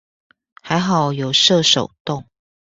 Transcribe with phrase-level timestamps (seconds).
[0.63, 2.25] 還好有設手動